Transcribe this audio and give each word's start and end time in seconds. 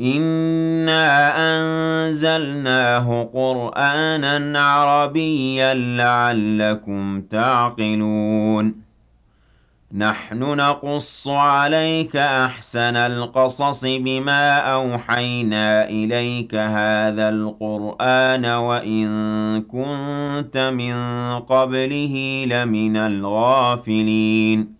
إِنَّا 0.00 1.06
أَنزَلْنَاهُ 1.36 3.30
قُرْآنًا 3.34 4.60
عَرَبِيًّا 4.60 5.74
لَّعَلَّكُمْ 5.74 7.20
تَعْقِلُونَ 7.22 8.90
نَحْنُ 9.94 10.38
نَقُصُّ 10.38 11.28
عَلَيْكَ 11.28 12.16
أَحْسَنَ 12.16 12.96
الْقَصَصِ 12.96 13.84
بِمَا 13.86 14.58
أَوْحَيْنَا 14.58 15.88
إِلَيْكَ 15.88 16.54
هَٰذَا 16.54 17.28
الْقُرْآنَ 17.28 18.46
وَإِن 18.46 19.06
كُنتَ 19.62 20.56
مِن 20.56 20.94
قَبْلِهِ 21.38 22.44
لَمِنَ 22.48 22.96
الْغَافِلِينَ 22.96 24.79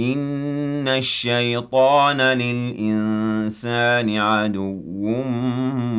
إِنَّ 0.00 0.88
الشَّيْطَانَ 0.88 2.20
لِلْإِنسَانِ 2.20 4.16
عَدُوٌّ 4.16 5.22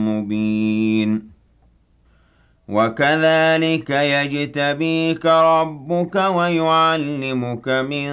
مُّبِينٌ 0.08 1.32
وَكَذَٰلِكَ 2.68 3.90
يَجْتَبِيكَ 3.90 5.26
رَبُّكَ 5.26 6.16
وَيُعَلِّمُكَ 6.16 7.68
مِن 7.70 8.08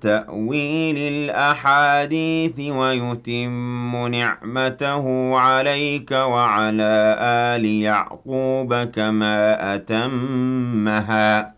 تَأْوِيلِ 0.00 0.96
الْأَحَادِيثِ 0.98 2.60
وَيُتِمُّ 2.60 4.06
نِعْمَتَهُ 4.06 5.36
عَلَيْكَ 5.36 6.10
وَعَلَىٰ 6.10 7.16
آلِ 7.56 7.64
يَعْقُوبَ 7.64 8.74
كَمَا 8.84 9.74
أَتَمَّهَا 9.74 11.57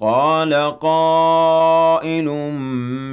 قَالَ 0.00 0.54
قَائِلٌ 0.80 2.24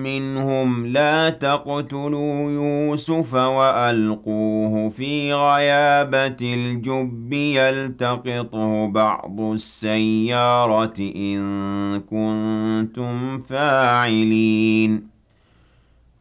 مِّنْهُمْ 0.04 0.86
لَا 0.88 1.30
تَقْتُلُوا 1.30 2.52
يُوسُفَ 2.52 3.34
وَأَلْقُوهُ 3.34 4.90
فِي 4.90 5.34
غَيَابَتِ 5.34 6.42
الْجُبِّ 6.42 7.34
يَلْتَقِطْهُ 7.34 8.88
بَعْضُ 8.88 9.40
السَّيَّارَةِ 9.42 11.00
إِن 11.00 11.40
كُنتُمْ 12.00 13.40
فَاعِلِينَ. 13.40 15.17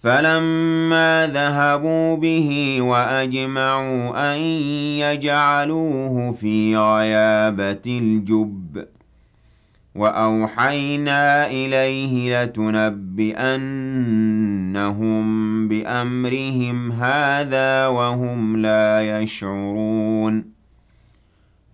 فَلَمَّا 0.00 1.26
ذَهَبُوا 1.26 2.16
بِهِ 2.16 2.76
وَأَجْمَعُوا 2.80 4.34
أَن 4.34 4.38
يَجْعَلُوهُ 5.00 6.32
فِي 6.32 6.76
غَيَابَتِ 6.76 7.86
الْجُبِّ 7.86 8.84
وَأَوْحَيْنَا 9.94 11.46
إِلَيْهِ 11.46 12.42
لَتُنَبِّئَنَّهُم 12.44 13.68
بِأَمْرِهِمْ 15.68 16.92
هَٰذَا 16.92 17.86
وَهُمْ 17.86 18.56
لَا 18.56 19.20
يَشْعُرُونَ 19.20 20.55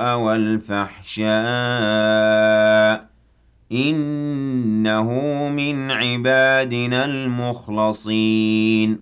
وَالْفَحْشَاءَ 0.00 1.32
ۚ 2.98 3.02
إِنَّهُ 3.72 5.12
مِنْ 5.48 5.90
عِبَادِنَا 5.90 7.04
الْمُخْلَصِينَ. 7.04 9.00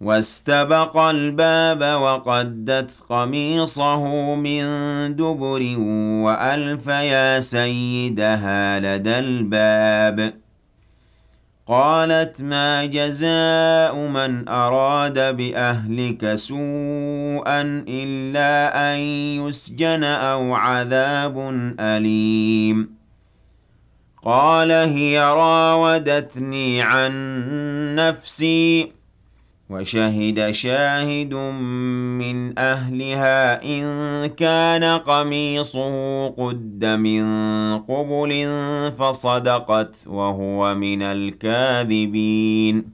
وَاسْتَبَقَ 0.00 0.96
الْبَابَ 0.96 2.00
وَقَدَّتْ 2.02 2.92
قَمِيصَهُ 3.08 4.34
مِن 4.34 4.62
دُبُرٍ 5.16 5.76
وَأَلْفَ 6.24 6.86
يَا 6.86 7.40
سَيِّدَهَا 7.40 8.80
لَدَى 8.80 9.18
الْبَابِ. 9.18 10.49
قَالَتْ 11.70 12.42
مَا 12.42 12.84
جَزَاءُ 12.84 13.94
مَنْ 13.94 14.48
أَرَادَ 14.48 15.36
بِأَهْلِكَ 15.36 16.34
سُوءًا 16.34 17.84
إِلَّا 17.88 18.52
أَن 18.94 18.98
يُسْجَنَ 19.46 20.04
أَوْ 20.04 20.54
عَذَابٌ 20.54 21.38
أَلِيمٌ. 21.80 22.90
قَالَ 24.22 24.70
هِيَ 24.70 25.20
رَاوَدَتْنِي 25.20 26.82
عَن 26.82 27.12
نَّفْسِي 27.96 28.92
وَشَهِدَ 29.70 30.50
شَاهِدٌ 30.50 31.34
مِّنْ 32.18 32.58
أَهْلِهَا 32.58 33.62
إِن 33.64 33.82
كَانَ 34.26 34.84
قَمِيصُهُ 34.84 36.28
قُدَّ 36.28 36.84
مِن 36.84 37.24
قُبُلٍ 37.78 38.48
فَصَدَقَتْ 38.98 40.04
وَهُوَ 40.06 40.74
مِنَ 40.74 41.02
الْكَاذِبِينَ. 41.02 42.84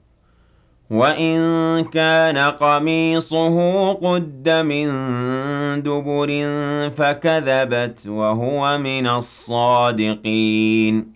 وَإِن 0.90 1.38
كَانَ 1.84 2.38
قَمِيصُهُ 2.38 3.92
قُدَّ 3.92 4.48
مِن 4.48 4.88
دُبُرٍ 5.82 6.28
فَكَذَبَتْ 6.90 8.06
وَهُوَ 8.06 8.78
مِنَ 8.78 9.06
الصَّادِقِينَ. 9.06 11.15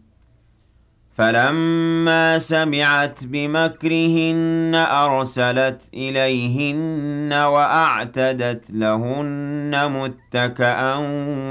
فَلَمَّا 1.21 2.39
سَمِعَتْ 2.39 3.19
بِمَكْرِهِنَّ 3.23 4.71
أَرْسَلَتْ 4.75 5.89
إِلَيْهِنَّ 5.93 7.33
وَأَعْتَدَتْ 7.33 8.65
لَهُنَّ 8.69 9.91
مُتَّكَأً 9.91 10.95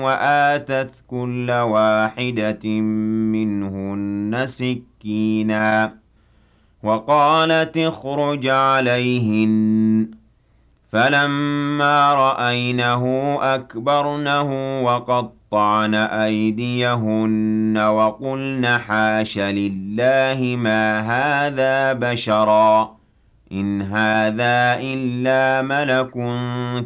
وَآتَتْ 0.03 1.05
كُلَّ 1.07 1.51
وَاحِدَةٍ 1.51 2.69
مِّنْهُنَّ 3.35 4.47
سِكِّينًا 4.47 5.95
وَقَالَتِ 6.83 7.79
اخْرُجْ 7.79 8.47
عَلَيْهِنَّ. 8.47 10.11
فَلَمَّا 10.93 12.15
رَأَيْنَهُ 12.15 13.39
أَكْبَرْنَهُ 13.43 14.81
وَقَطَّعْنَ 14.83 15.40
وَقَطَّعْنَ 15.53 15.95
أَيْدِيَهُنَّ 15.95 17.79
وَقُلْنَ 17.79 18.67
حَاشَ 18.67 19.39
لِلَّهِ 19.39 20.57
مَا 20.57 21.01
هَٰذَا 21.01 21.93
بَشَرًا. 21.93 22.97
إِنْ 23.53 23.83
هَٰذَا 23.83 24.81
إِلَّا 24.81 25.63
مَلَكٌ 25.63 26.13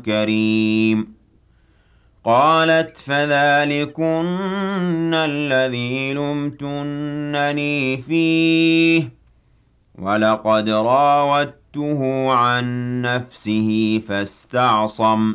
كَرِيمٌ. 0.06 1.14
قَالَتْ 2.24 2.96
فَذَٰلِكُنَّ 2.96 5.14
الَّذِي 5.14 6.14
لُمْتُنَّنِي 6.14 7.96
فِيهِ. 7.96 9.08
وَلَقَدْ 9.98 10.68
رَاوَدتُّهُ 10.68 12.32
عَن 12.32 12.64
نَّفْسِهِ 13.02 14.02
فَاسْتَعْصَمَ. 14.08 15.34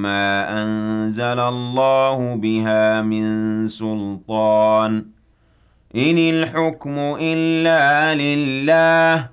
مَّا 0.01 0.63
أَنزَلَ 0.63 1.39
اللَّهُ 1.39 2.35
بِهَا 2.35 3.01
مِن 3.01 3.67
سُلْطَانٍ 3.67 5.01
ۚ. 5.01 5.05
إِنِ 5.95 6.17
الْحُكْمُ 6.17 6.95
إِلَّا 7.21 8.15
لِلَّهِ 8.15 9.17
ۚ. 9.21 9.25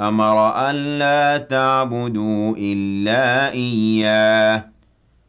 أَمَرَ 0.00 0.52
أَلَّا 0.70 1.38
تَعْبُدُوا 1.38 2.54
إِلَّا 2.58 3.52
إِيَّاهُ. 3.52 4.73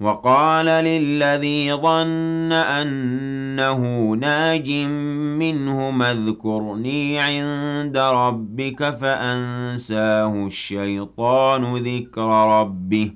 وَقَالَ 0.00 0.66
لِلَّذِي 0.66 1.72
ظَنَّ 1.72 2.52
أَنَّهُ 2.52 4.12
نَاجٍ 4.16 4.70
مِّنْهُمَا 5.38 6.12
اذْكُرْنِي 6.12 7.18
عِندَ 7.18 7.96
رَبِّكَ 7.96 8.98
فَأَنسَاهُ 9.00 10.46
الشَّيْطَانُ 10.46 11.76
ذِكْرَ 11.76 12.60
رَبِّهِ 12.60 13.10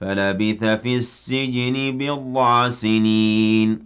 فَلَبِثَ 0.00 0.64
فِي 0.64 0.96
السِّجْنِ 0.96 1.98
بِضْعَ 1.98 2.68
سِنِينَ. 2.68 3.85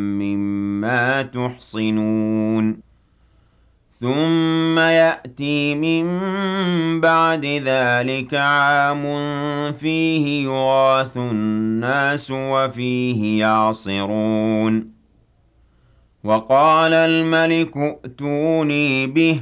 مما 0.81 1.21
تحصنون. 1.21 2.77
ثم 3.99 4.79
يأتي 4.79 5.75
من 5.75 6.05
بعد 7.01 7.45
ذلك 7.45 8.33
عام 8.33 9.03
فيه 9.71 10.43
يغاث 10.43 11.17
الناس 11.17 12.31
وفيه 12.31 13.39
يعصرون. 13.39 14.91
وقال 16.23 16.93
الملك 16.93 17.77
ائتوني 17.77 19.07
به 19.07 19.41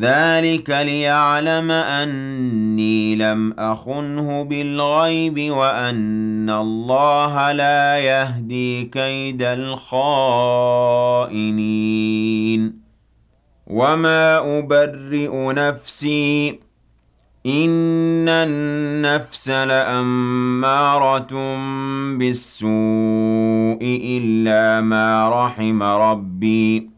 ذلك 0.00 0.70
ليعلم 0.70 1.70
أني 1.70 3.16
لم 3.16 3.52
أخنه 3.52 4.42
بالغيب 4.42 5.50
وأن 5.50 6.50
الله 6.50 7.52
لا 7.52 7.98
يهدي 7.98 8.84
كيد 8.84 9.42
الخائنين 9.42 9.92
وما 13.66 14.58
أبرئ 14.58 15.52
نفسي 15.52 16.60
إن 17.46 18.28
النفس 18.28 19.50
لأمارة 19.50 21.34
بالسوء 22.16 22.70
إلا 23.82 24.80
ما 24.80 25.28
رحم 25.28 25.82
ربي 25.82 26.91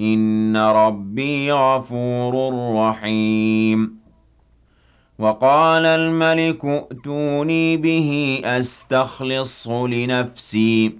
إن 0.00 0.56
ربي 0.56 1.52
غفور 1.52 2.52
رحيم 2.76 3.98
وقال 5.18 5.86
الملك 5.86 6.64
ائتوني 6.64 7.76
به 7.76 8.40
أستخلصه 8.44 9.88
لنفسي 9.88 10.98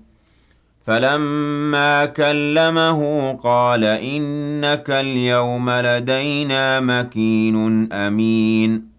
فلما 0.87 2.05
كلمه 2.05 3.33
قال 3.33 3.85
إنك 3.85 4.91
اليوم 4.91 5.71
لدينا 5.71 6.81
مكين 6.81 7.93
أمين 7.93 8.95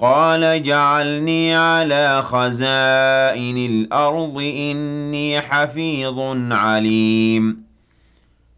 قال 0.00 0.62
جعلني 0.62 1.54
على 1.54 2.22
خزائن 2.22 3.56
الأرض 3.56 4.36
إني 4.38 5.40
حفيظ 5.40 6.18
عليم 6.52 7.69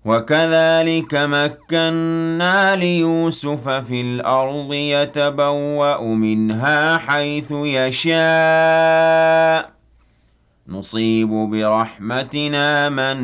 وكذلك 0.04 1.14
مكنا 1.14 2.76
ليوسف 2.76 3.68
في 3.68 4.00
الأرض 4.00 4.74
يتبوأ 4.74 6.02
منها 6.02 6.98
حيث 6.98 7.52
يشاء. 7.52 8.12
نصيب 10.68 11.28
برحمتنا 11.28 12.88
من 12.88 13.16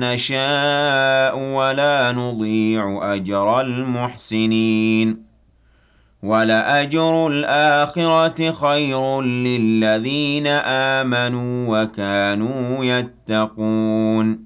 نشاء 0.00 1.38
ولا 1.38 2.12
نضيع 2.12 3.14
أجر 3.14 3.60
المحسنين. 3.60 5.26
ولأجر 6.22 7.28
الآخرة 7.28 8.50
خير 8.50 9.20
للذين 9.20 10.46
آمنوا 10.96 11.82
وكانوا 11.82 12.84
يتقون. 12.84 14.45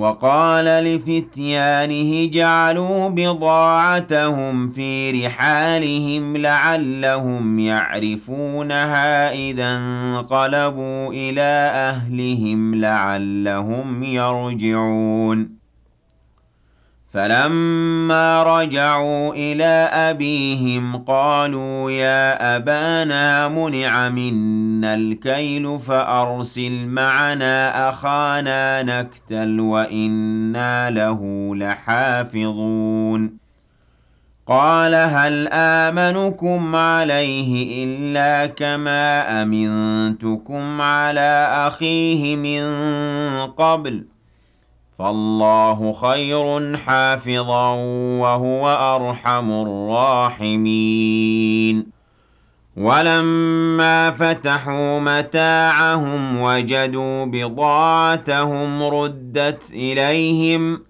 وقال 0.00 0.64
لفتيانه 0.64 2.30
جعلوا 2.30 3.08
بضاعتهم 3.08 4.70
في 4.70 5.10
رحالهم 5.26 6.36
لعلهم 6.36 7.58
يعرفونها 7.58 9.32
إذا 9.32 9.76
انقلبوا 9.76 11.12
إلى 11.12 11.70
أهلهم 11.74 12.74
لعلهم 12.74 14.02
يرجعون. 14.02 15.59
فلما 17.12 18.42
رجعوا 18.42 19.34
إلى 19.34 19.90
أبيهم 19.92 20.96
قالوا 20.96 21.90
يا 21.90 22.56
أبانا 22.56 23.48
منع 23.48 24.08
منا 24.08 24.94
الكيل 24.94 25.80
فأرسل 25.80 26.86
معنا 26.86 27.88
أخانا 27.88 28.82
نكتل 28.82 29.60
وإنا 29.60 30.90
له 30.90 31.52
لحافظون. 31.56 33.40
قال 34.46 34.94
هل 34.94 35.48
آمنكم 35.52 36.76
عليه 36.76 37.84
إلا 37.84 38.46
كما 38.46 39.42
أمنتكم 39.42 40.80
على 40.80 41.48
أخيه 41.66 42.36
من 42.36 42.62
قبل 43.46 44.04
ۖ؟ 44.06 44.09
فالله 45.00 45.92
خير 45.92 46.76
حافظا 46.76 47.70
وهو 48.20 48.68
أرحم 48.68 49.50
الراحمين. 49.50 51.86
ولما 52.76 54.10
فتحوا 54.10 55.00
متاعهم 55.00 56.40
وجدوا 56.40 57.24
بضاعتهم 57.24 58.82
ردت 58.82 59.70
إليهم 59.70 60.89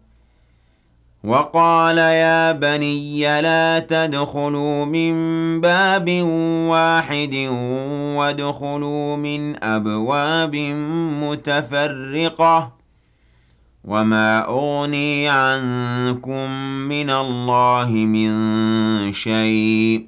وقال 1.23 1.97
يا 1.97 2.51
بني 2.51 3.41
لا 3.41 3.79
تدخلوا 3.79 4.85
من 4.85 5.13
باب 5.61 6.09
واحد 6.67 7.35
وادخلوا 8.17 9.15
من 9.15 9.63
أبواب 9.63 10.55
متفرقة 11.21 12.71
وما 13.85 14.47
أغني 14.47 15.29
عنكم 15.29 16.51
من 16.89 17.09
الله 17.09 17.89
من 17.89 18.31
شيء 19.11 20.07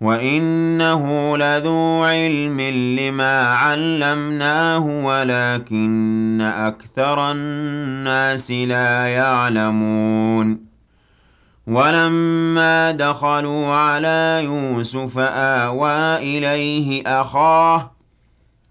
وَإِنَّهُ 0.00 1.36
لَذُو 1.36 2.02
عِلْمٍ 2.02 2.60
لِّمَا 3.00 3.42
عَلَّمْنَاهُ 3.42 4.78
وَلَٰكِنَّ 5.04 6.40
أَكْثَرَ 6.40 7.32
النَّاسِ 7.32 8.50
لَا 8.50 9.06
يَعْلَمُونَ 9.06 10.58
وَلَمَّا 11.66 12.90
دَخَلُوا 12.90 13.74
عَلَىٰ 13.74 14.40
يُوسُفَ 14.44 15.18
آوَىٰ 15.18 16.16
إِلَيْهِ 16.16 17.02
أَخَاهُ 17.06 17.90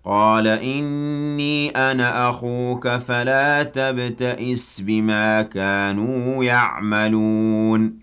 قَالَ 0.05 0.47
إِنِّي 0.47 1.69
أَنَا 1.69 2.29
أَخُوكَ 2.29 2.87
فَلَا 2.87 3.63
تَبْتَئِسْ 3.63 4.81
بِمَا 4.81 5.41
كَانُوا 5.41 6.43
يَعْمَلُونَ 6.43 8.02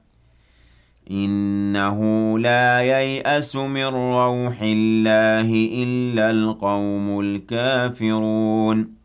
إنه 1.11 1.99
لا 2.39 2.81
ييأس 2.81 3.55
من 3.55 3.85
روح 3.85 4.61
الله 4.61 5.69
إلا 5.83 6.31
القوم 6.31 7.19
الكافرون. 7.19 9.01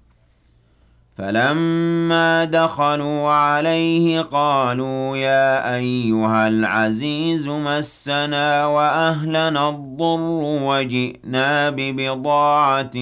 فلما 1.16 2.44
دخلوا 2.44 3.28
عليه 3.30 4.20
قالوا 4.20 5.16
يا 5.16 5.76
أيها 5.76 6.48
العزيز 6.48 7.48
مسنا 7.48 8.66
وأهلنا 8.66 9.68
الضر 9.68 10.40
وجئنا 10.42 11.70
ببضاعة 11.70 12.96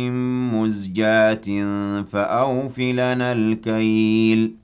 مزجاة 0.54 1.46
فأوفلنا 2.12 3.32
الكيل. 3.32 4.63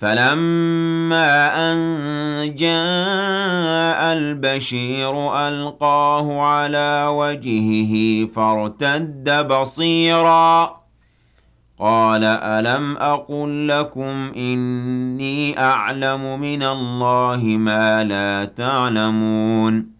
فَلَمَّا 0.00 1.72
أَن 1.72 1.78
جَاءَ 2.54 4.12
الْبَشِيرُ 4.12 5.36
أَلْقَاهُ 5.48 6.40
عَلَىٰ 6.40 7.06
وَجْهِهِ 7.10 8.26
فَارْتَدَّ 8.34 9.46
بَصِيرًا. 9.46 10.80
قَالَ 11.78 12.24
أَلَمْ 12.24 12.96
أَقُل 12.96 13.68
لَّكُمْ 13.68 14.32
إِنِّي 14.36 15.58
أَعْلَمُ 15.58 16.40
مِنَ 16.40 16.62
اللَّهِ 16.62 17.42
مَا 17.42 18.04
لَا 18.04 18.44
تَعْلَمُونَ. 18.44 19.99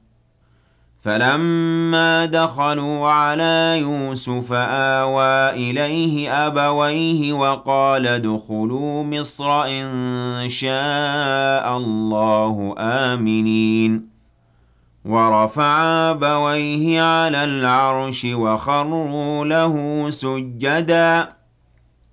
فَلَمَّا 1.01 2.25
دَخَلُوا 2.25 3.09
عَلَىٰ 3.09 3.77
يُوسُفَ 3.81 4.53
آوَىٰ 4.53 5.49
إِلَيْهِ 5.49 6.47
أَبَوَيْهِ 6.47 7.33
وَقَالَ 7.33 8.07
ادْخُلُوا 8.07 9.03
مِصْرَ 9.03 9.65
إِن 9.65 10.49
شَاءَ 10.49 11.77
اللَّهُ 11.77 12.75
آمِنِينَ. 12.77 14.09
وَرَفَعَ 15.05 15.81
أَبَوَيْهِ 16.11 17.01
عَلَى 17.01 17.43
الْعَرْشِ 17.43 18.25
وَخَرُّوا 18.25 19.45
لَهُ 19.45 20.05
سُجَّدًا. 20.09 21.40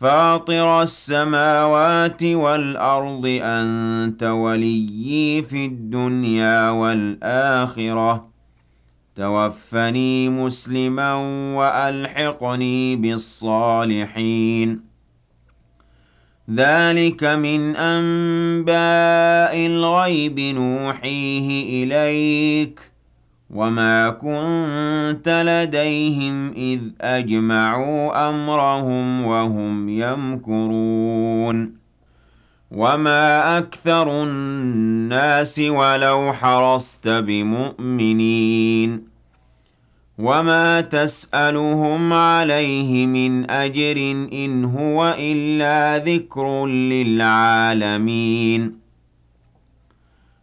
فاطر 0.00 0.82
السماوات 0.82 2.24
والأرض 2.24 3.40
أنت 3.42 4.22
وليي 4.22 5.42
في 5.42 5.66
الدنيا 5.66 6.70
والآخرة. 6.70 8.28
توفني 9.16 10.28
مسلما 10.28 11.14
وألحقني 11.56 12.96
بالصالحين. 12.96 14.80
ذلك 16.54 17.24
من 17.24 17.76
أنباء 17.76 19.66
الغيب 19.66 20.40
نوحيه 20.40 21.84
إليك. 21.84 22.95
وَمَا 23.50 24.08
كُنتَ 24.10 25.28
لَدَيْهِمْ 25.46 26.52
إِذْ 26.52 26.80
أَجْمَعُوا 27.00 28.30
أَمْرَهُمْ 28.30 29.26
وَهُمْ 29.26 29.88
يَمْكُرُونَ 29.88 31.72
وَمَا 32.70 33.58
أَكْثَرُ 33.58 34.22
النَّاسِ 34.22 35.58
وَلَوْ 35.58 36.32
حَرَصْتَ 36.32 37.08
بِمُؤْمِنِينَ 37.08 39.02
وَمَا 40.18 40.80
تَسْأَلُهُمْ 40.80 42.12
عَلَيْهِ 42.12 43.06
مِنْ 43.06 43.50
أَجْرٍ 43.50 43.96
إِنْ 44.32 44.64
هُوَ 44.64 45.14
إِلَّا 45.18 45.98
ذِكْرٌ 45.98 46.66
لِلْعَالَمِينَ 46.66 47.66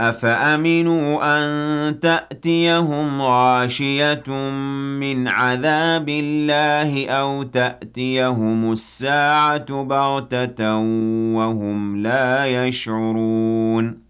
أَفَأَمِنُوا 0.00 1.20
أَن 1.22 2.00
تَأْتِيَهُمْ 2.00 3.22
غَاشِيَةٌ 3.22 4.30
مِّنْ 5.00 5.28
عَذَابِ 5.28 6.08
اللَّهِ 6.08 7.08
أَوْ 7.08 7.42
تَأْتِيَهُمُ 7.42 8.72
السَّاعَةُ 8.72 9.82
بَغْتَةً 9.82 10.76
وَهُمْ 11.36 11.96
لَا 12.02 12.46
يَشْعُرُونَ 12.46 14.09